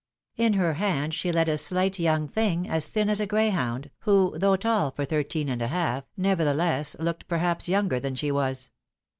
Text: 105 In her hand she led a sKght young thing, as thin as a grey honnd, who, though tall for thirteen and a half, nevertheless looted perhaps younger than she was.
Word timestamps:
105 0.37 0.45
In 0.55 0.59
her 0.65 0.73
hand 0.79 1.13
she 1.13 1.31
led 1.31 1.47
a 1.47 1.53
sKght 1.57 1.99
young 1.99 2.27
thing, 2.27 2.67
as 2.67 2.89
thin 2.89 3.07
as 3.07 3.19
a 3.19 3.27
grey 3.27 3.51
honnd, 3.51 3.91
who, 3.99 4.33
though 4.35 4.55
tall 4.55 4.89
for 4.89 5.05
thirteen 5.05 5.47
and 5.47 5.61
a 5.61 5.67
half, 5.67 6.05
nevertheless 6.17 6.95
looted 6.97 7.27
perhaps 7.27 7.69
younger 7.69 7.99
than 7.99 8.15
she 8.15 8.31
was. 8.31 8.71